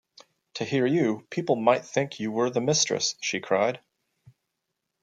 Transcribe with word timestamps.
‘To 0.55 0.65
hear 0.65 0.87
you, 0.87 1.27
people 1.29 1.55
might 1.55 1.85
think 1.85 2.19
you 2.19 2.31
were 2.31 2.49
the 2.49 2.59
mistress!’ 2.59 3.13
she 3.21 3.39
cried. 3.39 3.81